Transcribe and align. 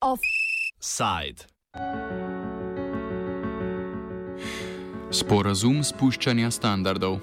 Offside. 0.00 1.46
Sporazum 5.10 5.84
spuščanja 5.86 6.50
standardov. 6.50 7.20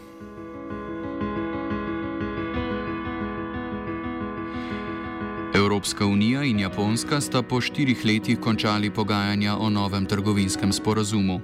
Evropska 5.86 6.06
unija 6.06 6.44
in 6.44 6.60
Japonska 6.60 7.22
sta 7.22 7.42
po 7.42 7.62
štirih 7.62 8.06
letih 8.06 8.40
končali 8.40 8.90
pogajanja 8.90 9.58
o 9.58 9.70
novem 9.70 10.06
trgovinskem 10.06 10.74
sporazumu. 10.74 11.42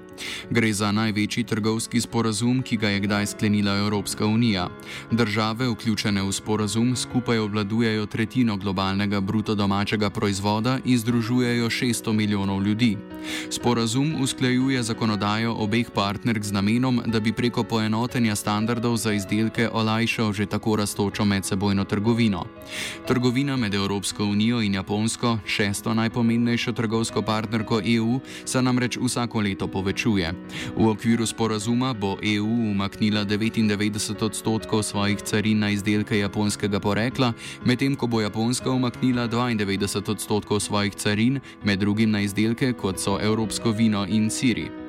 Gre 0.49 0.73
za 0.73 0.91
največji 0.91 1.43
trgovski 1.43 2.01
sporazum, 2.01 2.63
ki 2.65 2.77
ga 2.77 2.89
je 2.89 2.99
kdaj 2.99 3.25
sklenila 3.25 3.77
Evropska 3.77 4.25
unija. 4.25 4.69
Države, 5.11 5.67
vključene 5.69 6.23
v 6.23 6.31
sporazum, 6.31 6.95
skupaj 6.95 7.37
obvladujejo 7.37 8.05
tretjino 8.05 8.57
globalnega 8.57 9.21
bruto 9.21 9.55
domačega 9.55 10.09
proizvoda 10.09 10.79
in 10.85 10.97
združujejo 10.97 11.69
600 11.69 12.13
milijonov 12.13 12.63
ljudi. 12.63 12.97
Sporazum 13.49 14.15
usklajuje 14.21 14.83
zakonodajo 14.83 15.53
obeh 15.53 15.91
partnerk 15.93 16.43
z 16.43 16.51
namenom, 16.51 17.01
da 17.05 17.19
bi 17.19 17.33
preko 17.33 17.63
poenotenja 17.63 18.35
standardov 18.35 18.97
za 18.97 19.13
izdelke 19.13 19.69
olajšal 19.69 20.33
že 20.33 20.45
tako 20.45 20.75
rastočo 20.75 21.25
medsebojno 21.25 21.83
trgovino. 21.83 22.45
Trgovina 23.07 23.55
med 23.57 23.73
Evropsko 23.73 24.30
unijo 24.31 24.61
in 24.61 24.73
Japonsko, 24.79 25.37
šesto 25.45 25.93
najpomembnejšo 25.93 26.71
trgovsko 26.71 27.21
partnerko 27.21 27.81
EU, 27.85 28.19
se 28.45 28.61
namreč 28.61 28.97
vsako 28.97 29.43
leto 29.43 29.67
povečuje. 29.67 30.33
V 30.77 30.87
okviru 30.87 31.25
sporazuma 31.25 31.93
bo 31.93 32.17
EU 32.23 32.71
umaknila 32.71 33.25
99 33.25 34.23
odstotkov 34.25 34.83
svojih 34.83 35.21
carin 35.21 35.59
na 35.59 35.69
izdelke 35.69 36.17
japonskega 36.17 36.79
porekla, 36.79 37.33
medtem 37.65 37.95
ko 37.95 38.07
bo 38.07 38.21
Japonska 38.21 38.71
umaknila 38.71 39.27
92 39.27 40.11
odstotkov 40.11 40.59
svojih 40.59 40.95
carin, 40.95 41.39
med 41.63 41.79
drugim 41.79 42.11
na 42.11 42.21
izdelke 42.21 42.73
kot 42.73 42.99
so 42.99 43.19
evropsko 43.21 43.71
vino 43.71 44.05
in 44.09 44.29
siri. 44.29 44.80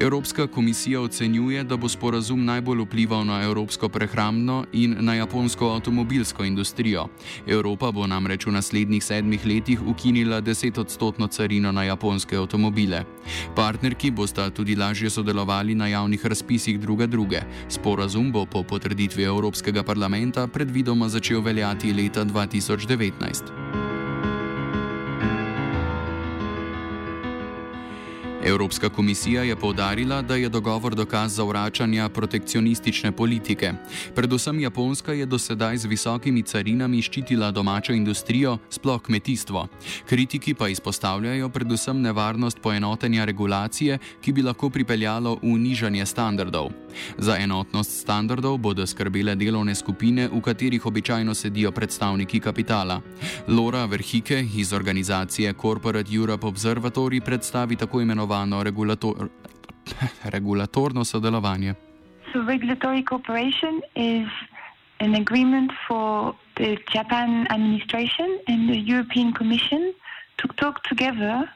Evropska 0.00 0.46
komisija 0.46 1.00
ocenjuje, 1.00 1.64
da 1.64 1.76
bo 1.76 1.88
sporazum 1.88 2.44
najbolj 2.44 2.84
vplival 2.84 3.24
na 3.26 3.42
evropsko 3.42 3.88
prehrambno 3.88 4.64
in 4.72 4.96
na 5.00 5.14
japonsko 5.14 5.68
avtomobilsko 5.74 6.44
industrijo. 6.44 7.08
Evropa 7.46 7.92
bo 7.92 8.06
namreč 8.06 8.46
v 8.46 8.52
naslednjih 8.52 9.04
sedmih 9.04 9.46
letih 9.46 9.82
ukinila 9.86 10.40
10-odstotno 10.42 11.28
carino 11.28 11.72
na 11.72 11.84
japonske 11.84 12.36
avtomobile. 12.36 13.04
Partnerki 13.56 14.10
bosta 14.10 14.50
tudi 14.50 14.76
lažje 14.76 15.10
sodelovali 15.10 15.74
na 15.74 15.86
javnih 15.86 16.26
razpisih 16.26 16.80
druge 16.80 17.06
druge. 17.06 17.40
Sporazum 17.68 18.32
bo 18.32 18.46
po 18.46 18.62
potrditvi 18.62 19.22
Evropskega 19.22 19.82
parlamenta 19.82 20.46
predvidoma 20.46 21.08
začel 21.08 21.40
veljati 21.40 21.92
leta 21.92 22.24
2019. 22.24 23.89
Evropska 28.44 28.88
komisija 28.88 29.42
je 29.42 29.56
povdarila, 29.56 30.22
da 30.22 30.36
je 30.36 30.48
dogovor 30.48 30.94
dokaz 30.94 31.34
zavračanja 31.34 32.08
protekcionistične 32.08 33.12
politike. 33.12 33.72
Predvsem 34.14 34.60
Japonska 34.60 35.12
je 35.12 35.26
do 35.26 35.38
sedaj 35.38 35.76
z 35.76 35.86
visokimi 35.86 36.42
carinami 36.42 37.02
ščitila 37.02 37.50
domačo 37.50 37.92
industrijo, 37.92 38.58
sploh 38.70 39.02
kmetijstvo. 39.02 39.66
Kritiki 40.08 40.54
pa 40.54 40.68
izpostavljajo 40.68 41.48
predvsem 41.48 42.00
nevarnost 42.00 42.60
poenotenja 42.62 43.24
regulacije, 43.24 43.98
ki 44.20 44.32
bi 44.32 44.42
lahko 44.42 44.70
pripeljalo 44.70 45.36
v 45.42 45.58
nižanje 45.58 46.06
standardov. 46.06 46.70
Za 47.18 47.36
enotnost 47.36 48.00
standardov 48.00 48.58
bodo 48.58 48.86
skrbele 48.86 49.36
delovne 49.36 49.74
skupine, 49.74 50.28
v 50.32 50.40
katerih 50.40 50.86
običajno 50.86 51.34
sedijo 51.34 51.72
predstavniki 51.72 52.40
kapitala. 52.40 53.00
Laura 53.48 53.84
Verhike 53.84 54.46
iz 54.56 54.72
organizacije 54.72 55.54
Corporate 55.60 56.14
Europe 56.14 56.46
Observatory 56.46 57.20
predstavi 57.20 57.76
tako 57.76 58.00
imenovano 58.00 58.29
regulator 58.62 59.30
regulatorno 60.34 61.04
sodelovanje. 61.04 61.74
So 62.32 62.42
regulatory 62.42 63.02
cooperation 63.02 63.82
is 63.96 64.28
an 65.00 65.14
agreement 65.14 65.72
for 65.88 66.34
the 66.56 66.78
Japan 66.92 67.46
administration 67.50 68.38
and 68.46 68.68
the 68.68 68.78
European 68.78 69.32
Commission 69.32 69.92
to 70.38 70.48
talk 70.56 70.82
together 70.84 71.50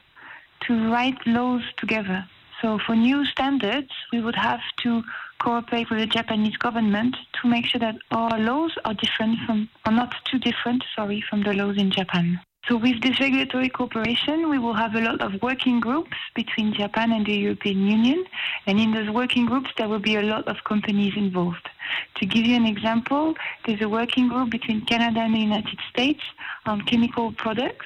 to 0.67 0.91
write 0.91 1.17
laws 1.25 1.61
together. 1.77 2.25
So 2.61 2.79
for 2.85 2.95
new 2.95 3.25
standards, 3.25 3.91
we 4.11 4.21
would 4.21 4.35
have 4.35 4.61
to 4.83 5.03
cooperate 5.39 5.89
with 5.89 5.99
the 5.99 6.07
Japanese 6.07 6.57
government 6.57 7.15
to 7.41 7.47
make 7.47 7.65
sure 7.65 7.79
that 7.79 7.95
our 8.11 8.39
laws 8.39 8.71
are 8.85 8.93
different 8.93 9.37
from, 9.45 9.69
or 9.85 9.91
not 9.91 10.15
too 10.25 10.39
different, 10.39 10.83
sorry, 10.95 11.23
from 11.29 11.43
the 11.43 11.53
laws 11.53 11.77
in 11.77 11.91
Japan. 11.91 12.39
So 12.67 12.77
with 12.77 12.99
this 13.03 13.19
regulatory 13.19 13.69
cooperation, 13.69 14.49
we 14.49 14.57
will 14.57 14.73
have 14.73 14.95
a 14.95 15.01
lot 15.01 15.21
of 15.21 15.39
working 15.43 15.79
groups 15.79 16.17
between 16.33 16.73
Japan 16.73 17.11
and 17.11 17.23
the 17.23 17.33
European 17.33 17.85
Union. 17.85 18.25
And 18.65 18.79
in 18.79 18.91
those 18.91 19.09
working 19.11 19.45
groups, 19.45 19.69
there 19.77 19.87
will 19.87 19.99
be 19.99 20.15
a 20.15 20.23
lot 20.23 20.47
of 20.47 20.57
companies 20.63 21.13
involved. 21.15 21.69
To 22.15 22.25
give 22.25 22.43
you 22.43 22.55
an 22.55 22.65
example, 22.65 23.35
there's 23.67 23.81
a 23.81 23.89
working 23.89 24.29
group 24.29 24.49
between 24.49 24.81
Canada 24.85 25.19
and 25.19 25.35
the 25.35 25.39
United 25.39 25.79
States 25.91 26.21
on 26.65 26.81
chemical 26.81 27.33
products. 27.33 27.85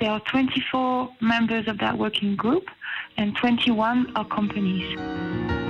There 0.00 0.10
are 0.10 0.20
24 0.20 1.10
members 1.20 1.68
of 1.68 1.78
that 1.78 1.98
working 1.98 2.36
group, 2.36 2.64
and 3.18 3.36
21 3.36 4.12
are 4.16 4.24
companies. 4.24 5.65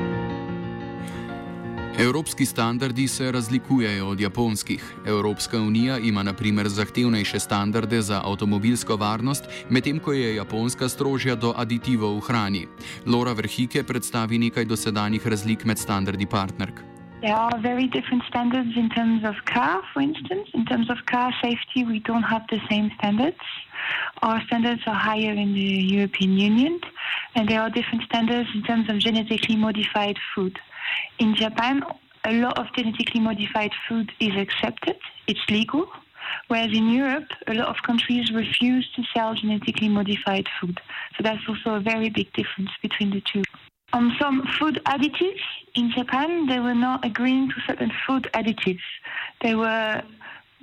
Evropski 1.99 2.47
standardi 2.47 3.09
se 3.09 3.33
razlikujejo 3.33 4.09
od 4.09 4.21
japonskih. 4.21 4.95
Evropska 5.07 5.59
unija 5.59 5.99
ima 5.99 6.23
na 6.23 6.33
primer 6.33 6.69
zahtevnejše 6.69 7.39
standarde 7.39 8.03
za 8.03 8.21
avtomobilsko 8.25 8.97
varnost, 8.97 9.45
medtem 9.71 9.99
ko 9.99 10.13
je 10.13 10.35
Japonska 10.37 10.89
strožja 10.89 11.35
do 11.35 11.55
aditivov 11.57 12.19
v 12.19 12.21
hrani. 12.21 12.67
Laura 13.07 13.33
Verhike 13.33 13.83
predstavi 13.83 14.39
nekaj 14.39 14.65
dosedanjih 14.65 15.27
razlik 15.27 15.65
med 15.65 15.79
standardi 15.79 16.27
partnerk. 16.27 16.85
There 17.21 17.35
are 17.35 17.59
very 17.63 17.89
different 17.89 18.23
standards 18.29 18.77
in 18.77 18.89
terms 18.91 19.25
of 19.25 19.35
car, 19.55 19.81
for 19.95 20.03
instance. 20.03 20.53
In 20.53 20.67
terms 20.67 20.91
of 20.91 20.99
car 21.11 21.33
safety, 21.41 21.81
we 21.89 21.99
don't 22.09 22.29
have 22.29 22.45
the 22.53 22.61
same 22.69 22.91
standards. 22.99 23.41
Our 24.21 24.45
standards 24.47 24.83
are 24.87 25.01
higher 25.11 25.33
in 25.33 25.55
the 25.55 25.71
European 25.97 26.37
Union, 26.37 26.81
and 27.35 27.49
there 27.49 27.61
are 27.65 27.71
different 27.71 28.05
standards 28.05 28.49
in 28.55 28.63
terms 28.63 28.91
of 28.91 28.99
genetically 28.99 29.57
modified 29.57 30.19
food. 30.35 30.61
In 31.19 31.35
Japan, 31.35 31.83
a 32.25 32.33
lot 32.33 32.59
of 32.59 32.67
genetically 32.77 33.21
modified 33.21 33.73
food 33.89 34.13
is 34.21 34.35
accepted, 34.37 34.97
it's 35.27 35.41
legal, 35.49 35.87
whereas 36.49 36.73
in 36.73 36.89
Europe, 36.89 37.29
a 37.47 37.55
lot 37.55 37.69
of 37.69 37.77
countries 37.85 38.33
refuse 38.33 38.89
to 38.97 39.03
sell 39.15 39.35
genetically 39.35 39.89
modified 39.89 40.47
food. 40.61 40.81
So 41.17 41.23
that's 41.23 41.43
also 41.49 41.75
a 41.77 41.81
very 41.81 42.11
big 42.11 42.33
difference 42.33 42.71
between 42.83 43.11
the 43.11 43.23
two. 43.33 43.43
On 43.93 44.13
some 44.21 44.47
food 44.59 44.81
additives 44.87 45.41
in 45.75 45.93
Japan, 45.93 46.47
they 46.47 46.59
were 46.59 46.75
not 46.75 47.05
agreeing 47.05 47.49
to 47.51 47.55
certain 47.67 47.93
food 48.07 48.29
additives. 48.35 48.81
They 49.43 49.55
were 49.55 50.03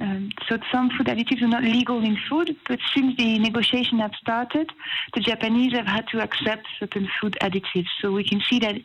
um, 0.01 0.31
so 0.47 0.57
some 0.71 0.89
food 0.89 1.07
additives 1.07 1.41
are 1.41 1.47
not 1.47 1.63
legal 1.63 2.03
in 2.03 2.17
food, 2.29 2.55
but 2.67 2.79
since 2.93 3.15
the 3.17 3.37
negotiation 3.39 3.99
have 3.99 4.13
started, 4.15 4.69
the 5.13 5.19
Japanese 5.19 5.73
have 5.73 5.85
had 5.85 6.07
to 6.09 6.19
accept 6.21 6.65
certain 6.79 7.07
food 7.21 7.37
additives. 7.41 7.87
So 8.01 8.11
we 8.11 8.23
can 8.23 8.41
see 8.49 8.59
that 8.59 8.75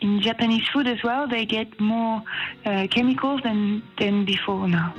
in 0.00 0.20
Japanese 0.20 0.66
food 0.72 0.86
as 0.86 1.02
well, 1.02 1.26
they 1.26 1.44
get 1.46 1.80
more 1.80 2.22
uh, 2.64 2.86
chemicals 2.90 3.40
than, 3.42 3.82
than 3.98 4.24
before 4.24 4.68
now. 4.68 4.94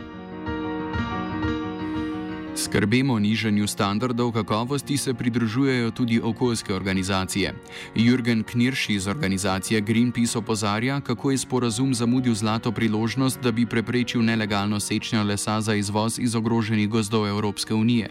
Skrbemo 2.55 3.19
nižanju 3.19 3.67
standardov 3.67 4.31
kakovosti 4.31 4.97
se 4.97 5.13
pridružujejo 5.13 5.91
tudi 5.91 6.21
okoljske 6.23 6.73
organizacije. 6.73 7.53
Jürgen 7.95 8.43
Knirš 8.43 8.89
iz 8.89 9.07
organizacije 9.07 9.81
Greenpeace 9.81 10.37
opozarja, 10.37 11.01
kako 11.01 11.31
je 11.31 11.37
sporazum 11.37 11.93
zamudil 11.93 12.33
zlato 12.33 12.71
priložnost, 12.71 13.41
da 13.41 13.51
bi 13.51 13.65
preprečil 13.65 14.21
nelegalno 14.21 14.79
sečnjo 14.79 15.23
lesa 15.23 15.61
za 15.61 15.73
izvoz 15.73 16.19
iz 16.19 16.35
ogroženih 16.35 16.89
gozdov 16.89 17.27
Evropske 17.27 17.73
unije. 17.73 18.09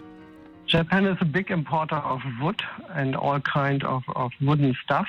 Japan 0.72 1.06
is 1.06 1.19
a 1.20 1.25
big 1.25 1.50
importer 1.50 1.99
of 2.05 2.20
wood 2.40 2.62
and 2.94 3.14
all 3.14 3.40
kind 3.40 3.84
of, 3.84 4.02
of 4.17 4.32
wooden 4.40 4.75
stuff. 4.84 5.06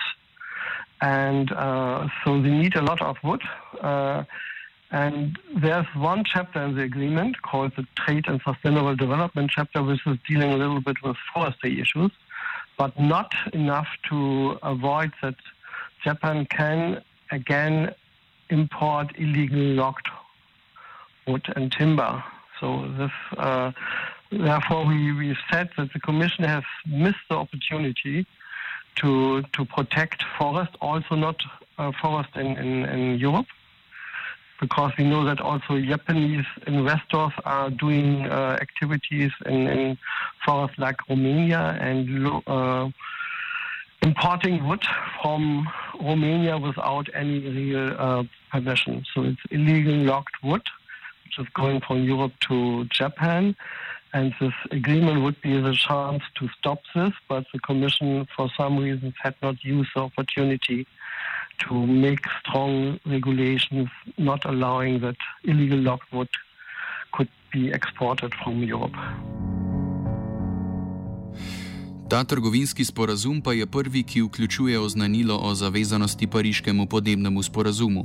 And 0.99 1.51
uh, 1.51 2.09
so 2.23 2.41
they 2.41 2.51
need 2.51 2.75
a 2.75 2.81
lot 2.81 3.01
of 3.01 3.17
wood. 3.23 3.41
Uh, 3.81 4.23
And 4.93 5.39
there's 5.59 5.87
one 5.95 6.23
chapter 6.23 6.61
in 6.61 6.75
the 6.75 6.83
agreement 6.83 7.41
called 7.41 7.71
the 7.75 7.87
Trade 7.95 8.25
and 8.27 8.39
Sustainable 8.45 8.95
Development 8.95 9.49
chapter, 9.49 9.81
which 9.81 10.05
is 10.05 10.19
dealing 10.29 10.51
a 10.51 10.55
little 10.55 10.81
bit 10.81 10.97
with 11.03 11.17
forestry 11.33 11.81
issues, 11.81 12.11
but 12.77 12.97
not 12.99 13.33
enough 13.53 13.87
to 14.09 14.59
avoid 14.61 15.11
that 15.23 15.33
Japan 16.03 16.45
can 16.45 17.03
again 17.31 17.95
import 18.51 19.07
illegally 19.17 19.73
logged 19.73 20.07
wood 21.25 21.51
and 21.55 21.71
timber. 21.71 22.23
So 22.59 22.87
this, 22.95 23.11
uh, 23.35 23.71
therefore, 24.31 24.85
we, 24.85 25.11
we 25.11 25.35
said 25.51 25.71
that 25.75 25.91
the 25.91 25.99
Commission 26.01 26.43
has 26.43 26.63
missed 26.85 27.25
the 27.31 27.37
opportunity 27.37 28.27
to 28.97 29.41
to 29.53 29.65
protect 29.65 30.23
forest, 30.37 30.75
also 30.81 31.15
not 31.15 31.37
uh, 31.79 31.91
forest 31.99 32.29
in, 32.35 32.57
in, 32.57 32.85
in 32.85 33.17
Europe 33.17 33.47
because 34.63 34.93
we 34.97 35.03
know 35.03 35.25
that 35.25 35.41
also 35.41 35.71
Japanese 35.81 36.45
investors 36.65 37.33
are 37.43 37.69
doing 37.69 38.25
uh, 38.25 38.57
activities 38.61 39.31
in, 39.45 39.67
in, 39.67 39.97
forests 40.45 40.77
like 40.77 40.97
Romania 41.09 41.63
and 41.81 42.01
uh, 42.47 42.89
importing 44.01 44.65
wood 44.65 44.83
from 45.21 45.67
Romania 45.99 46.57
without 46.57 47.09
any 47.13 47.39
real 47.39 47.87
uh, 48.05 48.23
permission. 48.53 49.03
So 49.13 49.23
it's 49.23 49.43
illegal 49.51 49.97
logged 50.11 50.37
wood, 50.41 50.65
which 51.25 51.37
is 51.39 51.47
going 51.53 51.81
from 51.81 52.03
Europe 52.03 52.35
to 52.47 52.85
Japan. 52.85 53.55
And 54.13 54.33
this 54.39 54.53
agreement 54.71 55.23
would 55.23 55.41
be 55.41 55.59
the 55.59 55.75
chance 55.87 56.23
to 56.37 56.47
stop 56.57 56.79
this, 56.95 57.13
but 57.27 57.43
the 57.51 57.59
Commission, 57.59 58.27
for 58.35 58.49
some 58.55 58.77
reasons, 58.77 59.13
had 59.21 59.35
not 59.41 59.55
used 59.63 59.89
the 59.93 60.03
opportunity 60.03 60.87
to 61.67 61.85
make 61.85 62.21
strong 62.39 62.99
regulations 63.05 63.89
not 64.17 64.45
allowing 64.45 64.99
that 65.01 65.15
illegal 65.43 65.79
logged 65.79 66.07
wood 66.11 66.29
could 67.11 67.29
be 67.51 67.71
exported 67.71 68.31
from 68.43 68.63
Europe. 68.63 68.97
Ta 72.09 72.23
trgovinski 72.23 72.85
sporazum 72.85 73.41
pa 73.41 73.53
je 73.53 73.65
prvi, 73.65 74.03
ki 74.03 74.21
vključuje 74.21 74.79
oznanilo 74.79 75.37
o 75.41 75.55
zavezanosti 75.55 76.27
pariškemu 76.27 76.85
podnebnemu 76.85 77.43
sporazumu. 77.43 78.03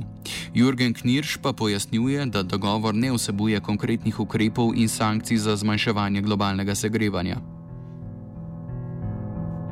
Jürgen 0.53 0.93
Knirš 0.93 1.37
pa 1.43 1.53
pojasnjuje, 1.53 2.25
da 2.25 2.43
dogovor 2.43 2.95
ne 2.95 3.11
vsebuje 3.11 3.59
konkretnih 3.59 4.19
ukrepov 4.19 4.73
in 4.75 4.89
sankcij 4.89 5.37
za 5.37 5.55
zmanjševanje 5.55 6.21
globalnega 6.21 6.75
segrevanja. 6.75 7.58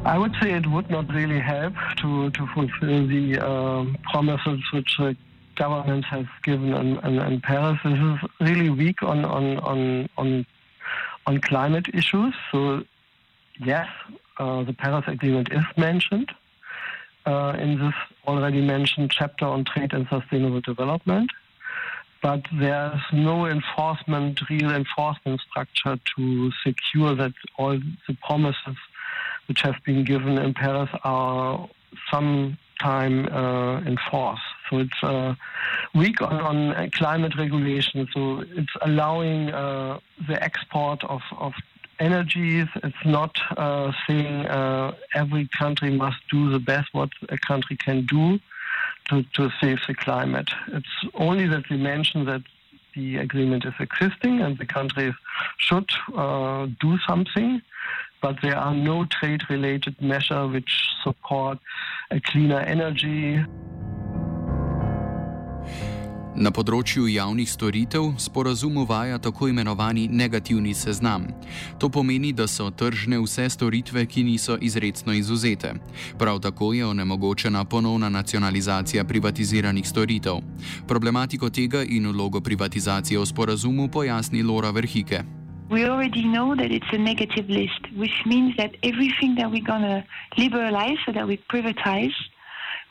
I 0.08 0.18
would 0.18 0.34
say 0.42 0.54
it 0.54 0.66
would 0.68 0.90
not 0.90 1.14
really 1.14 1.40
help 1.40 1.74
to, 1.98 2.30
to 2.32 2.48
fulfill 2.54 3.08
the 3.08 3.40
uh, 3.40 3.86
promises 4.10 4.62
which 4.72 4.96
the 4.98 5.18
government 5.58 6.06
has 6.06 6.26
given 6.44 6.74
in, 6.74 6.98
in, 7.00 7.20
in, 7.20 7.42
Paris. 7.42 7.78
This 7.84 8.00
is 8.00 8.18
really 8.40 8.70
weak 8.70 9.04
on, 9.04 9.26
on, 9.26 9.58
on, 9.58 10.08
on, 10.18 10.46
on 11.26 11.42
climate 11.42 11.88
issues. 11.94 12.34
So, 12.54 12.84
yes, 13.60 13.88
uh, 14.40 14.64
the 14.64 14.72
Paris 14.72 15.04
Agreement 15.08 15.52
is 15.52 15.66
mentioned 15.76 16.32
uh, 17.26 17.58
in 17.60 17.78
this 17.78 17.94
already 18.26 18.62
mentioned 18.62 19.12
chapter 19.12 19.46
on 19.46 19.66
trade 19.66 19.92
and 19.92 20.08
sustainable 20.08 20.62
development. 20.62 21.30
But 22.24 22.44
there's 22.54 23.02
no 23.12 23.46
enforcement, 23.46 24.40
real 24.50 24.72
enforcement 24.72 25.42
structure 25.50 26.00
to 26.16 26.52
secure 26.66 27.14
that 27.16 27.34
all 27.58 27.78
the 28.08 28.18
promises 28.26 28.78
which 29.48 29.62
have 29.62 29.76
been 29.86 30.04
given 30.04 30.38
in 30.38 30.54
Paris 30.54 30.90
are 31.04 31.70
sometime 32.12 33.28
uh, 33.32 33.96
force, 34.10 34.40
So 34.70 34.80
it's 34.80 35.04
uh, 35.04 35.36
weak 35.96 36.22
on, 36.22 36.40
on, 36.40 36.92
climate 36.92 37.34
regulation. 37.38 38.08
So 38.14 38.44
it's 38.56 38.74
allowing 38.82 39.50
uh, 39.50 40.00
the 40.28 40.42
export 40.44 41.04
of, 41.06 41.22
of 41.38 41.54
energies. 42.00 42.68
It's 42.76 43.06
not 43.06 43.38
uh, 43.58 43.92
saying 44.08 44.46
uh, 44.46 44.94
every 45.14 45.50
country 45.58 45.92
must 45.92 46.18
do 46.30 46.52
the 46.52 46.60
best 46.60 46.90
what 46.94 47.10
a 47.30 47.38
country 47.38 47.78
can 47.78 48.06
do 48.06 48.40
to, 49.10 49.24
to 49.34 49.50
save 49.62 49.80
the 49.88 49.96
climate. 49.96 50.50
It's 50.68 50.96
only 51.16 51.48
that 51.48 51.70
we 51.70 51.78
mention 51.78 52.26
that 52.26 52.44
the 52.96 53.18
agreement 53.18 53.64
is 53.66 53.74
existing 53.80 54.42
and 54.42 54.58
the 54.58 54.66
countries 54.66 55.14
should 55.58 55.90
uh, 56.16 56.68
do 56.80 56.98
something 57.08 57.62
but 58.22 58.36
there 58.42 58.58
are 58.58 58.76
no 58.76 59.06
trade-related 59.06 59.96
measures 60.02 60.52
which 60.52 60.72
support 61.04 61.60
a 62.12 62.20
cleaner 62.20 62.60
energy. 62.60 63.40
Na 66.38 66.52
področju 66.54 67.08
javnih 67.10 67.50
storitev 67.50 68.12
sporazum 68.22 68.76
uvaja 68.78 69.18
tako 69.18 69.48
imenovani 69.50 70.04
negativni 70.08 70.76
seznam. 70.78 71.24
To 71.82 71.90
pomeni, 71.90 72.30
da 72.30 72.46
so 72.46 72.68
tržne 72.70 73.18
vse 73.24 73.48
storitve, 73.50 74.04
ki 74.06 74.24
niso 74.24 74.58
izredno 74.62 75.16
izuzete. 75.18 75.72
Prav 76.22 76.38
tako 76.46 76.74
je 76.78 76.86
onemogočena 76.86 77.64
ponovna 77.66 78.10
nacionalizacija 78.10 79.04
privatiziranih 79.10 79.90
storitev. 79.90 80.44
Problematiko 80.88 81.50
tega 81.50 81.82
in 81.82 82.06
vlogo 82.14 82.42
privatizacije 82.42 83.18
v 83.18 83.26
sporazumu 83.26 83.90
pojasni 83.90 84.44
Lora 84.44 84.70
Verhike. 84.72 85.24
We 85.70 85.86
already 85.86 86.26
know 86.26 86.56
that 86.56 86.72
it's 86.72 86.88
a 86.92 86.98
negative 86.98 87.50
list, 87.50 87.80
which 87.96 88.24
means 88.26 88.56
that 88.58 88.76
everything 88.84 89.36
that 89.36 89.52
we're 89.52 89.64
going 89.64 89.82
to 89.82 90.06
liberalize, 90.38 90.98
so 91.06 91.12
that 91.12 91.28
we 91.28 91.38
privatize, 91.50 92.14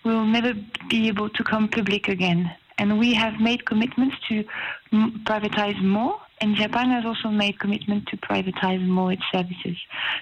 will 0.05 0.25
never 0.25 0.53
be 0.89 1.09
able 1.09 1.29
to 1.31 1.43
come 1.45 1.69
public 1.69 2.09
again. 2.09 2.51
And 2.79 2.99
we 2.99 3.15
have 3.15 3.41
made 3.41 3.65
commitments 3.65 4.17
to 4.29 4.45
privatize 4.93 5.83
more, 5.83 6.21
and 6.43 6.55
Japan 6.55 6.91
has 6.91 7.07
also 7.07 7.31
made 7.31 7.59
commitment 7.59 8.07
to 8.09 8.19
privatize 8.19 8.87
more 8.87 9.13
its 9.13 9.23
services. 9.33 9.79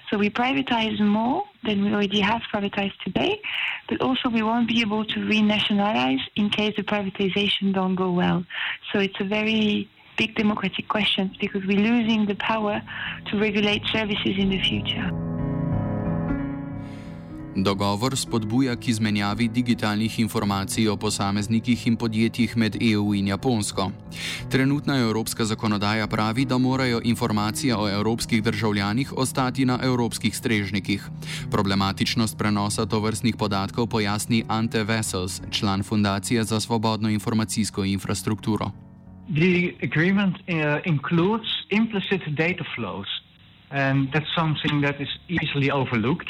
So 0.09 0.17
we 0.17 0.29
privatize 0.29 0.97
more 1.01 1.43
than 1.65 1.83
we 1.83 1.93
already 1.93 2.21
have 2.21 2.41
privatized 2.53 2.97
today, 3.03 3.41
but 3.89 3.99
also 4.01 4.29
we 4.29 4.41
won't 4.41 4.69
be 4.69 4.79
able 4.79 5.03
to 5.03 5.19
renationalize 5.19 6.21
in 6.37 6.49
case 6.49 6.73
the 6.77 6.83
privatization 6.83 7.73
don't 7.73 7.95
go 7.95 8.11
well. 8.11 8.45
So 8.93 8.99
it's 8.99 9.19
a 9.19 9.25
very 9.25 9.89
big 10.17 10.35
democratic 10.35 10.87
questions 10.87 11.31
because 11.39 11.61
we're 11.67 11.85
losing 11.91 12.25
the 12.25 12.35
power 12.35 12.81
to 13.31 13.39
regulate 13.39 13.83
services 13.91 14.35
in 14.37 14.49
the 14.49 14.61
future. 14.69 15.25
Dogovor 17.57 18.17
spodbuja 18.17 18.75
k 18.75 18.87
izmenjavi 18.87 19.47
digitalnih 19.47 20.19
informacij 20.19 20.89
o 20.89 20.97
posameznikih 20.97 21.87
in 21.87 21.95
podjetjih 21.95 22.57
med 22.57 22.75
EU 22.81 23.13
in 23.13 23.27
Japonsko. 23.27 23.91
Trenutna 24.51 24.97
evropska 24.99 25.45
zakonodaja 25.45 26.07
pravi, 26.07 26.45
da 26.45 26.57
morajo 26.57 27.01
informacije 27.03 27.75
o 27.75 27.89
evropskih 27.89 28.43
državljanih 28.43 29.13
ostati 29.17 29.65
na 29.65 29.79
evropskih 29.83 30.37
strežnikih. 30.37 31.09
Problematičnost 31.51 32.37
prenosa 32.37 32.85
tovrstnih 32.85 33.35
podatkov 33.35 33.87
pojasni 33.87 34.43
Ante 34.47 34.83
Vessels, 34.83 35.41
član 35.51 35.83
Fundacije 35.83 36.43
za 36.43 36.59
svobodno 36.59 37.09
informacijsko 37.09 37.83
infrastrukturo. 37.83 38.84
The 39.29 39.75
agreement 39.81 40.37
uh, 40.47 40.81
includes 40.85 41.65
implicit 41.71 42.35
data 42.35 42.63
flows, 42.75 43.07
and 43.71 44.11
that's 44.13 44.31
something 44.35 44.81
that 44.81 45.01
is 45.01 45.09
easily 45.27 45.71
overlooked. 45.71 46.29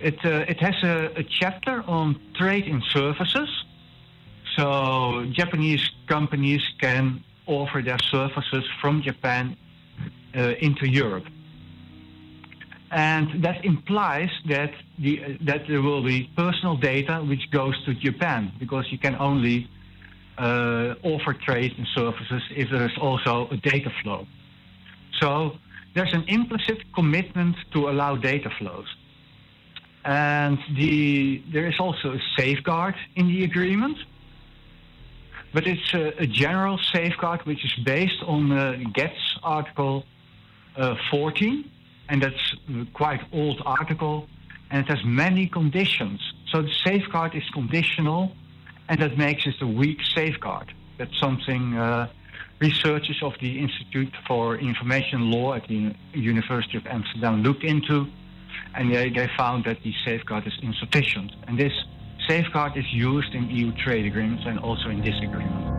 It, 0.00 0.18
uh, 0.24 0.44
it 0.48 0.60
has 0.60 0.74
a, 0.82 1.12
a, 1.16 1.22
chapter 1.22 1.82
on 1.86 2.20
trade 2.34 2.66
in 2.66 2.82
services, 2.90 3.48
so 4.56 5.26
Japanese 5.32 5.88
companies 6.08 6.62
can 6.80 7.22
offer 7.46 7.80
their 7.80 7.98
services 8.10 8.64
from 8.80 9.02
Japan 9.02 9.56
uh, 10.36 10.54
into 10.60 10.88
Europe. 10.88 11.26
And 12.90 13.42
that 13.44 13.64
implies 13.64 14.30
that, 14.48 14.72
the, 14.98 15.36
that 15.42 15.68
there 15.68 15.82
will 15.82 16.02
be 16.02 16.30
personal 16.36 16.76
data 16.76 17.18
which 17.18 17.50
goes 17.50 17.74
to 17.84 17.94
Japan, 17.94 18.52
because 18.58 18.86
you 18.90 18.98
can 18.98 19.14
only 19.16 19.68
uh, 20.38 20.94
offer 21.02 21.34
trade 21.34 21.74
and 21.76 21.86
services 21.94 22.42
if 22.50 22.70
there 22.70 22.84
is 22.84 22.96
also 23.00 23.48
a 23.50 23.56
data 23.56 23.90
flow. 24.02 24.26
So 25.20 25.58
there's 25.94 26.12
an 26.12 26.24
implicit 26.28 26.78
commitment 26.94 27.56
to 27.72 27.88
allow 27.88 28.16
data 28.16 28.50
flows. 28.58 28.86
And 30.04 30.58
the, 30.76 31.42
there 31.52 31.66
is 31.66 31.78
also 31.80 32.12
a 32.12 32.20
safeguard 32.36 32.94
in 33.16 33.26
the 33.26 33.44
agreement, 33.44 33.98
but 35.52 35.66
it's 35.66 35.92
a, 35.92 36.22
a 36.22 36.26
general 36.26 36.78
safeguard 36.78 37.44
which 37.44 37.64
is 37.64 37.74
based 37.84 38.22
on 38.22 38.52
uh, 38.52 38.78
GATS 38.92 39.38
Article 39.42 40.04
uh, 40.76 40.94
14, 41.10 41.68
and 42.08 42.22
that's 42.22 42.54
a 42.70 42.86
quite 42.94 43.20
old 43.32 43.60
article, 43.66 44.28
and 44.70 44.84
it 44.84 44.88
has 44.88 45.04
many 45.04 45.48
conditions. 45.48 46.20
So 46.52 46.62
the 46.62 46.72
safeguard 46.84 47.34
is 47.34 47.42
conditional 47.50 48.32
and 48.88 49.00
that 49.00 49.16
makes 49.16 49.46
it 49.46 49.54
a 49.60 49.66
weak 49.66 49.98
safeguard. 50.14 50.72
That's 50.98 51.18
something 51.20 51.76
uh, 51.76 52.08
researchers 52.60 53.20
of 53.22 53.34
the 53.40 53.58
Institute 53.58 54.12
for 54.26 54.56
Information 54.56 55.30
Law 55.30 55.54
at 55.54 55.68
the 55.68 55.94
University 56.14 56.76
of 56.78 56.86
Amsterdam 56.86 57.42
looked 57.42 57.64
into, 57.64 58.06
and 58.74 58.92
they, 58.92 59.10
they 59.10 59.28
found 59.36 59.64
that 59.64 59.78
the 59.82 59.92
safeguard 60.04 60.46
is 60.46 60.58
insufficient. 60.62 61.32
And 61.46 61.58
this 61.58 61.72
safeguard 62.28 62.76
is 62.76 62.86
used 62.92 63.34
in 63.34 63.48
EU 63.50 63.72
trade 63.84 64.06
agreements 64.06 64.44
and 64.46 64.58
also 64.58 64.88
in 64.88 65.00
this 65.02 65.16
agreement. 65.22 65.78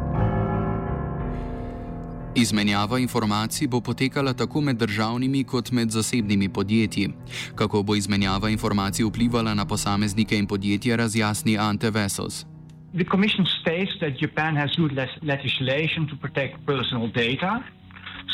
Izmenjava 2.36 3.00
informacij 3.00 3.68
bo 3.68 3.82
potekala 3.82 4.34
tako 4.34 4.62
med 4.62 4.76
državnimi 4.78 5.44
kot 5.44 5.72
med 5.72 5.90
zasebnimi 5.90 6.50
podjetji. 6.50 7.10
Kako 7.56 7.84
bo 7.84 7.96
izmenjava 7.96 8.50
informacij 8.50 9.06
vplivala 9.06 9.54
na 9.54 9.66
posameznike 9.66 10.38
in 10.38 10.48
podjetja, 10.48 10.96
razjasni 10.96 11.58
Ante 11.58 11.90
Vessels. 11.90 12.46
The 12.94 13.04
Commission 13.04 13.46
states 13.46 13.92
that 14.02 14.18
Japan 14.18 14.56
has 14.56 14.76
good 14.76 14.98
legislation 15.22 16.08
to 16.08 16.16
protect 16.16 16.66
personal 16.66 17.08
data, 17.08 17.64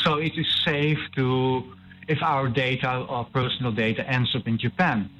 so 0.02 0.16
it 0.16 0.32
is 0.36 0.46
safe 0.64 0.98
to 1.16 1.72
if 2.08 2.22
our 2.22 2.48
data 2.48 3.04
or 3.08 3.24
personal 3.24 3.72
data 3.72 4.08
ends 4.08 4.34
up 4.34 4.46
in 4.46 4.58
Japan. 4.58 5.10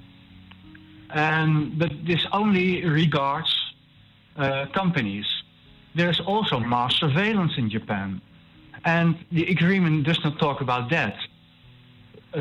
But 1.09 1.91
this 2.07 2.25
only 2.33 2.85
regards 2.85 3.53
uh, 4.37 4.67
companies. 4.75 5.27
there's 5.95 6.21
also 6.21 6.61
mass 6.61 6.95
surveillance 6.97 7.53
in 7.57 7.71
Japan. 7.71 8.21
And 8.85 9.17
the 9.33 9.47
agreement 9.47 10.05
does 10.05 10.23
not 10.23 10.39
talk 10.39 10.61
about 10.61 10.91
that. 10.91 11.17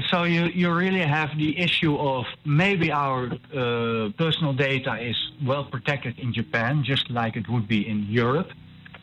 So 0.09 0.23
you, 0.23 0.45
you 0.47 0.73
really 0.73 0.99
have 0.99 1.37
the 1.37 1.57
issue 1.57 1.95
of 1.95 2.25
maybe 2.43 2.91
our 2.91 3.27
uh, 3.27 4.09
personal 4.17 4.53
data 4.53 4.97
is 5.01 5.15
well 5.45 5.65
protected 5.65 6.19
in 6.19 6.33
Japan, 6.33 6.83
just 6.83 7.09
like 7.09 7.37
it 7.37 7.47
would 7.49 7.67
be 7.67 7.87
in 7.87 8.03
Europe, 8.09 8.49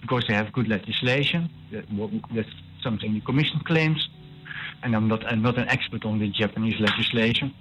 because 0.02 0.24
they 0.28 0.34
have 0.34 0.52
good 0.52 0.68
legislation. 0.68 1.48
That's 1.70 2.48
something 2.82 3.14
the 3.14 3.20
Commission 3.20 3.60
claims. 3.64 4.08
And 4.82 4.94
I'm 4.94 5.08
not, 5.08 5.24
I'm 5.24 5.40
not 5.40 5.56
an 5.56 5.68
expert 5.68 6.04
on 6.04 6.18
the 6.18 6.28
Japanese 6.28 6.78
legislation. 6.78 7.54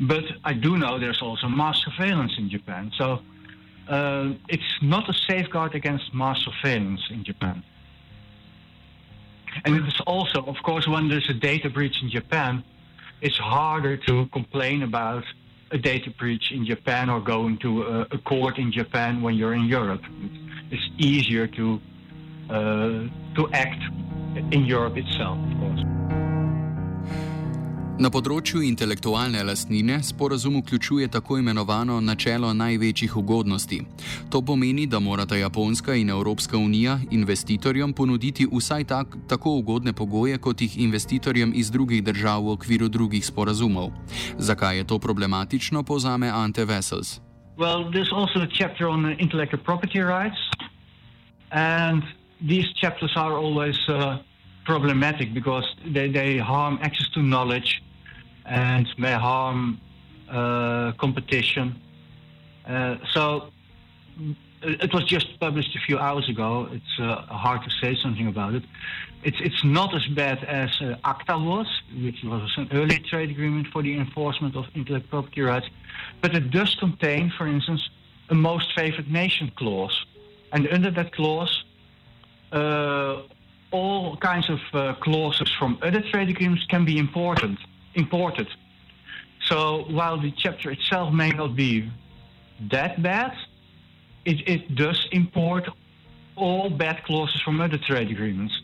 But 0.00 0.24
I 0.44 0.54
do 0.54 0.76
know 0.76 0.98
there's 0.98 1.22
also 1.22 1.48
mass 1.48 1.84
surveillance 1.84 2.32
in 2.38 2.48
Japan. 2.50 2.90
So 2.96 3.20
uh, 3.88 4.32
it's 4.48 4.78
not 4.80 5.08
a 5.08 5.12
safeguard 5.12 5.74
against 5.74 6.14
mass 6.14 6.44
surveillance 6.44 7.02
in 7.10 7.24
Japan. 7.24 7.62
And 9.64 9.76
it's 9.86 10.00
also, 10.06 10.44
of 10.44 10.56
course, 10.62 10.86
when 10.88 11.08
there's 11.08 11.28
a 11.28 11.34
data 11.34 11.70
breach 11.70 12.02
in 12.02 12.10
Japan, 12.10 12.64
it's 13.20 13.36
harder 13.36 13.96
to 13.96 14.26
complain 14.26 14.82
about 14.82 15.24
a 15.70 15.78
data 15.78 16.10
breach 16.10 16.50
in 16.50 16.66
Japan 16.66 17.08
or 17.08 17.20
going 17.20 17.58
to 17.58 17.82
a, 17.82 18.00
a 18.10 18.18
court 18.18 18.58
in 18.58 18.72
Japan 18.72 19.22
when 19.22 19.34
you're 19.34 19.54
in 19.54 19.64
Europe. 19.64 20.02
It's 20.70 20.88
easier 20.98 21.46
to 21.46 21.80
uh, 22.50 22.54
to 23.36 23.48
act 23.52 23.82
in 24.50 24.64
Europe 24.64 24.96
itself, 24.96 25.38
of 25.38 25.58
course. 25.60 26.01
Na 28.00 28.08
področju 28.08 28.62
intelektualne 28.64 29.42
lastnine 29.44 29.98
sporazum 30.02 30.54
vključuje 30.62 31.10
tako 31.12 31.36
imenovano 31.38 31.98
načelo 32.00 32.52
največjih 32.56 33.16
ugodnosti. 33.20 33.82
To 34.32 34.40
pomeni, 34.42 34.86
da 34.86 34.98
morata 34.98 35.36
Japonska 35.36 35.94
in 35.94 36.10
Evropska 36.10 36.56
unija 36.56 36.96
investitorjem 37.10 37.92
ponuditi 37.92 38.46
vsaj 38.48 38.84
tak, 38.84 39.16
tako 39.28 39.58
ugodne 39.60 39.92
pogoje, 39.92 40.38
kot 40.38 40.64
jih 40.64 40.78
investitorjem 40.86 41.52
iz 41.54 41.70
drugih 41.70 42.00
držav 42.04 42.40
v 42.46 42.56
okviru 42.56 42.88
drugih 42.88 43.26
sporazumov. 43.26 43.92
Zakaj 44.38 44.76
je 44.78 44.88
to 44.88 44.98
problematično, 44.98 45.82
povzame 45.82 46.32
Ante 46.32 46.64
Vessels. 46.64 47.20
Well, 47.58 47.90
there's 47.92 48.12
also 48.12 48.40
a 48.40 48.48
chapter 48.48 48.88
on 48.88 49.16
intellectual 49.20 49.60
property 49.60 50.00
rights, 50.00 50.40
and 51.52 52.02
these 52.40 52.72
chapters 52.80 53.12
are 53.16 53.36
always 53.36 53.76
uh, 53.88 54.16
problematic 54.64 55.34
because 55.34 55.66
they, 55.86 56.10
they 56.10 56.38
harm 56.38 56.78
access 56.82 57.08
to 57.10 57.22
knowledge. 57.22 57.82
and 58.44 58.88
may 58.98 59.12
harm 59.12 59.80
uh, 60.28 60.92
competition. 60.98 61.80
Uh, 62.66 62.96
so 63.10 63.50
it 64.62 64.92
was 64.92 65.04
just 65.04 65.38
published 65.40 65.74
a 65.76 65.80
few 65.80 65.98
hours 65.98 66.28
ago. 66.28 66.68
It's 66.72 67.00
uh, 67.00 67.22
hard 67.22 67.62
to 67.64 67.70
say 67.70 67.96
something 67.96 68.26
about 68.28 68.54
it. 68.54 68.62
It's 69.22 69.38
it's 69.40 69.64
not 69.64 69.94
as 69.94 70.06
bad 70.08 70.42
as 70.44 70.70
uh, 70.80 70.96
ACTA 71.04 71.38
was, 71.38 71.66
which 71.96 72.22
was 72.24 72.50
an 72.56 72.68
early 72.72 72.98
trade 72.98 73.30
agreement 73.30 73.68
for 73.68 73.82
the 73.82 73.96
enforcement 73.96 74.56
of 74.56 74.66
intellectual 74.74 75.22
property 75.22 75.42
rights, 75.42 75.68
but 76.20 76.34
it 76.34 76.50
does 76.50 76.74
contain, 76.76 77.30
for 77.30 77.46
instance, 77.46 77.88
a 78.30 78.34
most 78.34 78.72
favored 78.74 79.10
nation 79.10 79.52
clause, 79.56 80.06
and 80.52 80.68
under 80.68 80.90
that 80.90 81.12
clause. 81.12 81.64
All 83.72 84.16
kinds 84.18 84.48
of 84.48 84.60
uh, 84.72 84.94
clauses 85.00 85.50
from 85.58 85.78
other 85.82 86.02
trade 86.10 86.28
agreements 86.28 86.64
can 86.68 86.84
be 86.84 86.98
important 86.98 87.58
imported. 87.94 88.48
So 89.46 89.84
while 89.90 90.20
the 90.20 90.30
chapter 90.30 90.70
itself 90.70 91.12
may 91.12 91.30
not 91.30 91.56
be 91.56 91.90
that 92.70 93.02
bad, 93.02 93.32
it, 94.24 94.48
it 94.48 94.74
does 94.74 95.08
import 95.12 95.68
all 96.36 96.70
bad 96.70 97.02
clauses 97.04 97.40
from 97.42 97.60
other 97.60 97.78
trade 97.78 98.10
agreements. 98.10 98.54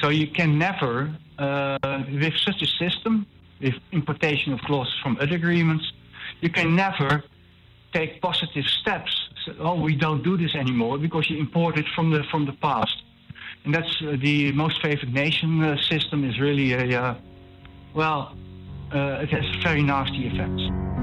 So 0.00 0.10
you 0.10 0.28
can 0.28 0.58
never, 0.58 1.12
uh, 1.38 1.78
with 2.12 2.36
such 2.36 2.62
a 2.62 2.66
system, 2.66 3.26
with 3.60 3.74
importation 3.90 4.52
of 4.52 4.60
clauses 4.60 4.94
from 5.02 5.16
other 5.20 5.34
agreements, 5.34 5.92
you 6.40 6.50
can 6.50 6.76
never 6.76 7.24
take 7.92 8.20
positive 8.20 8.66
steps. 8.66 9.28
So, 9.44 9.54
oh, 9.58 9.80
we 9.80 9.96
don't 9.96 10.22
do 10.22 10.36
this 10.36 10.54
anymore 10.54 10.98
because 10.98 11.28
you 11.30 11.38
import 11.38 11.78
it 11.78 11.86
from 11.94 12.10
the 12.10 12.22
from 12.30 12.44
the 12.44 12.52
past, 12.52 13.02
and 13.68 13.74
that's 13.74 14.00
uh, 14.00 14.16
the 14.22 14.50
most 14.52 14.80
favored 14.80 15.12
nation 15.12 15.62
uh, 15.62 15.76
system 15.82 16.24
is 16.24 16.40
really 16.40 16.72
a 16.72 16.98
uh, 16.98 17.14
well 17.92 18.34
uh, 18.94 19.20
it 19.20 19.28
has 19.28 19.44
very 19.62 19.82
nasty 19.82 20.26
effects. 20.26 20.97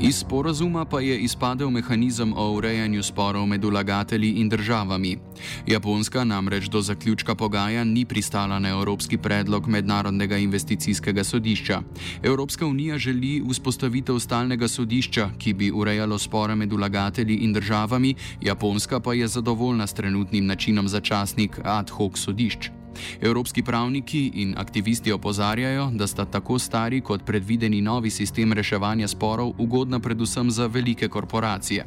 Iz 0.00 0.16
sporazuma 0.16 0.84
pa 0.84 1.00
je 1.00 1.18
izpadel 1.18 1.70
mehanizem 1.70 2.32
o 2.36 2.50
urejanju 2.52 3.02
sporov 3.02 3.46
med 3.46 3.64
vlagatelji 3.64 4.30
in 4.30 4.48
državami. 4.48 5.18
Japonska 5.66 6.24
namreč 6.24 6.68
do 6.68 6.80
zaključka 6.82 7.34
pogaja 7.34 7.84
ni 7.84 8.04
pristala 8.04 8.58
na 8.58 8.68
evropski 8.68 9.18
predlog 9.18 9.68
Mednarodnega 9.68 10.36
investicijskega 10.36 11.24
sodišča. 11.24 11.80
Evropska 12.22 12.66
unija 12.66 12.98
želi 12.98 13.42
vzpostavitev 13.48 14.18
stalnega 14.18 14.68
sodišča, 14.68 15.30
ki 15.38 15.54
bi 15.54 15.70
urejalo 15.70 16.18
spore 16.18 16.54
med 16.54 16.72
vlagatelji 16.72 17.36
in 17.36 17.52
državami, 17.52 18.14
Japonska 18.40 19.00
pa 19.00 19.14
je 19.14 19.28
zadovoljna 19.28 19.86
s 19.86 19.94
trenutnim 19.94 20.46
načinom 20.46 20.88
začasnik 20.88 21.60
ad 21.64 21.90
hoc 21.90 22.18
sodišč. 22.18 22.75
Evropski 23.20 23.62
pravniki 23.62 24.30
in 24.34 24.54
aktivisti 24.58 25.12
opozarjajo, 25.12 25.90
da 25.94 26.06
sta 26.06 26.24
tako 26.24 26.58
stari 26.58 27.00
kot 27.00 27.24
predvideni 27.24 27.80
novi 27.80 28.10
sistem 28.10 28.52
reševanja 28.52 29.08
sporov 29.08 29.52
ugodna 29.58 30.00
predvsem 30.00 30.50
za 30.50 30.66
velike 30.66 31.08
korporacije. 31.08 31.86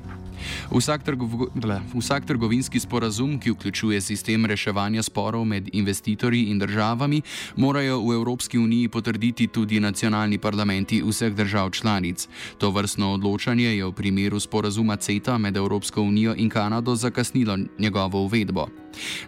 Vsak, 0.71 1.03
trgov, 1.03 1.49
vsak 1.93 2.25
trgovinski 2.25 2.79
sporazum, 2.79 3.39
ki 3.39 3.51
vključuje 3.51 4.01
sistem 4.01 4.45
reševanja 4.45 5.03
sporov 5.03 5.45
med 5.45 5.69
investitorji 5.73 6.49
in 6.51 6.59
državami, 6.59 7.21
morajo 7.55 7.99
v 8.01 8.13
Evropski 8.13 8.57
uniji 8.57 8.87
potrditi 8.87 9.47
tudi 9.47 9.79
nacionalni 9.79 10.37
parlamenti 10.37 11.01
vseh 11.05 11.33
držav 11.35 11.69
članic. 11.71 12.27
To 12.57 12.71
vrstno 12.71 13.13
odločanje 13.13 13.75
je 13.75 13.85
v 13.85 13.91
primeru 13.91 14.39
sporazuma 14.39 14.95
CETA 14.95 15.37
med 15.37 15.57
Evropsko 15.57 16.01
unijo 16.01 16.35
in 16.37 16.49
Kanado 16.49 16.95
zakasnilo 16.95 17.57
njegovo 17.79 18.21
uvedbo. 18.21 18.67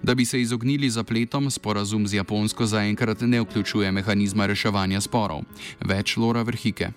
Da 0.03 0.15
bi 0.15 0.25
se 0.25 0.41
izognili 0.41 0.89
zapletom, 0.89 1.51
sporazum 1.51 2.07
z 2.07 2.13
Japonsko 2.13 2.65
zaenkrat 2.65 3.21
ne 3.21 3.41
vključuje 3.41 3.91
mehanizma 3.91 4.45
reševanja 4.45 5.01
sporov. 5.01 5.41
Več 5.79 6.17
Lora 6.17 6.41
Vrhike. 6.41 6.91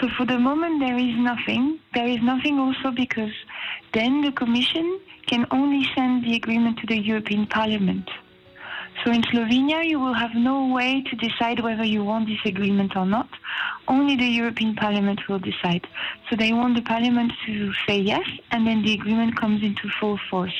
So 0.00 0.08
for 0.16 0.24
the 0.24 0.38
moment, 0.38 0.80
there 0.80 0.96
is 0.96 1.14
nothing. 1.16 1.80
There 1.92 2.06
is 2.06 2.22
nothing 2.22 2.58
also 2.58 2.92
because 2.92 3.32
then 3.92 4.22
the 4.22 4.30
Commission 4.30 5.00
can 5.26 5.44
only 5.50 5.84
send 5.96 6.24
the 6.24 6.36
agreement 6.36 6.78
to 6.78 6.86
the 6.86 6.98
European 6.98 7.46
Parliament. 7.46 8.08
So 9.04 9.12
in 9.12 9.22
Slovenia, 9.22 9.84
you 9.84 10.00
will 10.00 10.14
have 10.14 10.34
no 10.34 10.66
way 10.68 11.02
to 11.02 11.16
decide 11.16 11.60
whether 11.60 11.84
you 11.84 12.02
want 12.02 12.28
this 12.28 12.44
agreement 12.44 12.96
or 12.96 13.06
not. 13.06 13.28
Only 13.86 14.16
the 14.16 14.26
European 14.26 14.74
Parliament 14.74 15.20
will 15.28 15.38
decide. 15.38 15.86
So 16.28 16.36
they 16.36 16.52
want 16.52 16.74
the 16.76 16.82
Parliament 16.82 17.32
to 17.46 17.72
say 17.86 17.98
yes, 18.00 18.26
and 18.50 18.66
then 18.66 18.82
the 18.82 18.94
agreement 18.94 19.36
comes 19.36 19.62
into 19.62 19.88
full 20.00 20.18
force. 20.30 20.58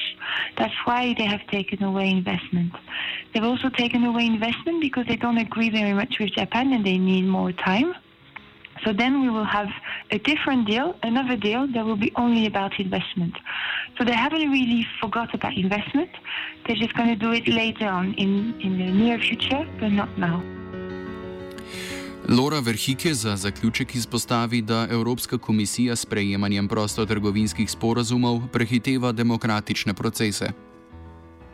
That's 0.56 0.74
why 0.84 1.14
they 1.18 1.24
have 1.24 1.46
taken 1.48 1.82
away 1.82 2.10
investment. 2.10 2.72
They've 3.32 3.44
also 3.44 3.70
taken 3.70 4.04
away 4.04 4.26
investment 4.26 4.80
because 4.80 5.06
they 5.06 5.16
don't 5.16 5.38
agree 5.38 5.70
very 5.70 5.92
much 5.92 6.18
with 6.18 6.30
Japan 6.30 6.72
and 6.72 6.84
they 6.84 6.98
need 6.98 7.24
more 7.24 7.52
time. 7.52 7.94
So 8.84 8.92
then 8.92 9.20
we 9.22 9.30
will 9.30 9.44
have 9.44 9.68
a 10.10 10.18
different 10.18 10.66
deal, 10.66 10.94
another 11.02 11.36
deal 11.36 11.66
that 11.74 11.84
will 11.84 11.96
be 11.96 12.12
only 12.16 12.46
about 12.46 12.78
investment. 12.78 13.34
So 13.96 14.04
they 14.04 14.14
haven't 14.14 14.50
really 14.50 14.86
forgot 15.00 15.34
about 15.34 15.56
investment. 15.56 16.10
They're 16.66 16.76
just 16.76 16.94
going 16.94 17.08
to 17.08 17.16
do 17.16 17.32
it 17.32 17.48
later 17.48 17.86
on 17.86 18.14
in, 18.14 18.54
in 18.60 18.78
the 18.78 18.90
near 18.92 19.18
future, 19.18 19.66
but 19.80 19.90
not 19.90 20.16
now. 20.18 20.42
Lora 22.28 22.60
Verhike 22.60 23.14
za 23.14 23.36
zaključek 23.36 23.94
izpostavi, 23.94 24.62
da 24.62 24.86
Evropska 24.90 25.38
komisija 25.38 25.96
s 25.96 26.04
prejemanjem 26.04 26.68
prostotrgovinskih 26.68 27.70
sporazumov 27.70 28.40
prehiteva 28.52 29.12
demokratične 29.12 29.94
procese. 29.94 30.52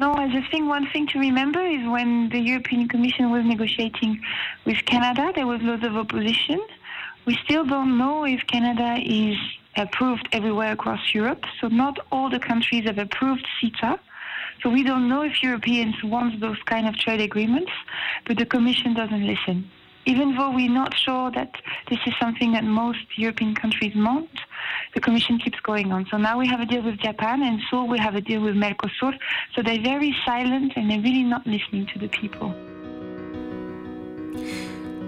No, 0.00 0.14
I 0.18 0.26
just 0.26 0.50
think 0.50 0.68
one 0.68 0.86
thing 0.92 1.06
to 1.12 1.18
remember 1.20 1.62
is 1.62 1.86
when 1.86 2.28
the 2.28 2.40
European 2.40 2.88
Commission 2.88 3.30
was 3.30 3.44
negotiating 3.44 4.18
with 4.66 4.78
Canada, 4.84 5.32
there 5.34 5.46
was 5.46 5.60
lots 5.62 5.84
of 5.86 5.94
opposition. 5.96 6.58
We 7.26 7.38
still 7.44 7.64
don't 7.64 7.96
know 7.96 8.24
if 8.24 8.46
Canada 8.46 8.98
is 9.02 9.36
approved 9.76 10.28
everywhere 10.32 10.72
across 10.72 11.14
Europe. 11.14 11.44
So 11.60 11.68
not 11.68 11.98
all 12.12 12.28
the 12.28 12.38
countries 12.38 12.84
have 12.84 12.98
approved 12.98 13.46
CETA. 13.60 13.98
So 14.62 14.70
we 14.70 14.82
don't 14.82 15.08
know 15.08 15.22
if 15.22 15.42
Europeans 15.42 15.96
want 16.04 16.40
those 16.40 16.58
kind 16.66 16.86
of 16.86 16.96
trade 16.96 17.20
agreements, 17.20 17.72
but 18.26 18.38
the 18.38 18.46
Commission 18.46 18.94
doesn't 18.94 19.26
listen. 19.26 19.70
Even 20.06 20.36
though 20.36 20.50
we're 20.50 20.70
not 20.70 20.94
sure 20.98 21.30
that 21.30 21.54
this 21.88 21.98
is 22.06 22.12
something 22.20 22.52
that 22.52 22.64
most 22.64 23.06
European 23.16 23.54
countries 23.54 23.94
want, 23.96 24.28
the 24.94 25.00
Commission 25.00 25.38
keeps 25.38 25.58
going 25.60 25.92
on. 25.92 26.06
So 26.10 26.18
now 26.18 26.38
we 26.38 26.46
have 26.46 26.60
a 26.60 26.66
deal 26.66 26.82
with 26.82 26.98
Japan, 26.98 27.42
and 27.42 27.58
so 27.70 27.84
we 27.84 27.98
have 27.98 28.14
a 28.14 28.20
deal 28.20 28.42
with 28.42 28.54
Mercosur. 28.54 29.18
So 29.54 29.62
they're 29.62 29.82
very 29.82 30.14
silent 30.26 30.74
and 30.76 30.90
they're 30.90 31.00
really 31.00 31.22
not 31.22 31.46
listening 31.46 31.86
to 31.94 31.98
the 31.98 32.08
people. 32.08 32.54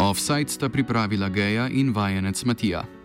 Offside 0.07 0.49
sta 0.49 0.69
pripravila 0.69 1.29
Geja 1.29 1.69
in 1.69 1.93
vajenec 1.93 2.45
Matija. 2.45 2.96